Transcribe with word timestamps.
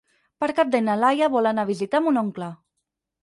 Per 0.43 0.47
Cap 0.59 0.71
d'Any 0.75 0.85
na 0.87 0.95
Laia 1.01 1.27
vol 1.35 1.49
anar 1.51 1.65
a 1.67 1.71
visitar 1.71 2.01
mon 2.07 2.17
oncle. 2.25 2.51